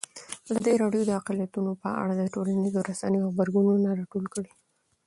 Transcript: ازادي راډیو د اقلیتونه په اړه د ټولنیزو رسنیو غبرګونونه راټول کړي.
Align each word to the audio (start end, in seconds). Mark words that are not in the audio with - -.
ازادي 0.49 0.73
راډیو 0.83 1.01
د 1.05 1.11
اقلیتونه 1.19 1.71
په 1.83 1.89
اړه 2.01 2.13
د 2.17 2.23
ټولنیزو 2.33 2.79
رسنیو 2.89 3.31
غبرګونونه 3.33 3.89
راټول 3.99 4.25
کړي. 4.33 4.51